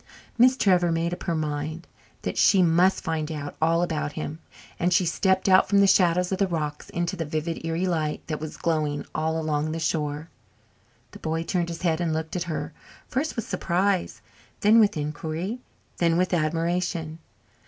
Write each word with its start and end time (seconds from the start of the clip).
Miss 0.35 0.57
Trevor 0.57 0.91
made 0.91 1.13
up 1.13 1.21
her 1.25 1.35
mind 1.35 1.85
that 2.23 2.35
she 2.35 2.63
must 2.63 3.03
find 3.03 3.31
out 3.31 3.55
all 3.61 3.83
about 3.83 4.13
him, 4.13 4.39
and 4.79 4.91
she 4.91 5.05
stepped 5.05 5.47
out 5.47 5.69
from 5.69 5.79
the 5.79 5.85
shadows 5.85 6.31
of 6.31 6.39
the 6.39 6.47
rocks 6.47 6.89
into 6.89 7.15
the 7.15 7.23
vivid, 7.23 7.63
eerie 7.63 7.85
light 7.85 8.25
that 8.25 8.39
was 8.39 8.57
glowing 8.57 9.05
all 9.13 9.39
along 9.39 9.71
the 9.73 9.79
shore. 9.79 10.31
The 11.11 11.19
boy 11.19 11.43
turned 11.43 11.69
his 11.69 11.83
head 11.83 12.01
and 12.01 12.13
looked 12.15 12.35
at 12.35 12.45
her, 12.49 12.73
first 13.07 13.35
with 13.35 13.47
surprise, 13.47 14.23
then 14.61 14.79
with 14.79 14.97
inquiry, 14.97 15.59
then 15.97 16.17
with 16.17 16.33
admiration. 16.33 17.19